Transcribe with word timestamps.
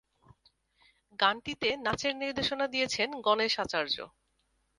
গানটিতে 1.19 1.69
নাচের 1.85 2.13
নির্দেশনা 2.21 2.65
দিয়েছেন 2.73 3.09
গণেশ 3.25 3.53
আচার্য। 3.63 3.95